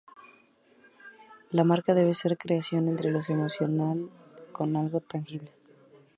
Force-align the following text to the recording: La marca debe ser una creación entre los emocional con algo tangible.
La 1.51 1.63
marca 1.63 1.93
debe 1.93 2.15
ser 2.15 2.31
una 2.31 2.37
creación 2.37 2.87
entre 2.89 3.11
los 3.11 3.29
emocional 3.29 4.09
con 4.51 4.75
algo 4.75 4.99
tangible. 4.99 5.51